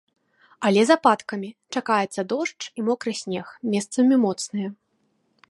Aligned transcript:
Але 0.69 0.81
з 0.89 0.95
ападкамі, 0.99 1.49
чакаецца 1.73 2.21
дождж 2.33 2.61
і 2.77 2.87
мокры 2.89 3.13
снег, 3.21 3.45
месцамі 3.75 4.15
моцныя. 4.27 4.67